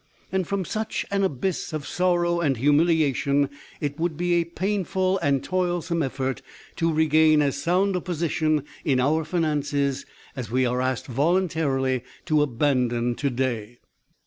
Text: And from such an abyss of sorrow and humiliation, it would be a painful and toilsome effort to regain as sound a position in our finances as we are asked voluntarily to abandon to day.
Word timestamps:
And 0.31 0.47
from 0.47 0.65
such 0.65 1.05
an 1.11 1.23
abyss 1.23 1.73
of 1.73 1.85
sorrow 1.85 2.39
and 2.39 2.57
humiliation, 2.57 3.51
it 3.79 3.99
would 3.99 4.17
be 4.17 4.33
a 4.33 4.45
painful 4.45 5.19
and 5.19 5.43
toilsome 5.43 6.01
effort 6.01 6.41
to 6.77 6.91
regain 6.91 7.39
as 7.43 7.61
sound 7.61 7.95
a 7.95 8.01
position 8.01 8.63
in 8.83 8.99
our 8.99 9.23
finances 9.23 10.07
as 10.35 10.49
we 10.49 10.65
are 10.65 10.81
asked 10.81 11.05
voluntarily 11.05 12.03
to 12.25 12.41
abandon 12.41 13.13
to 13.13 13.29
day. 13.29 13.77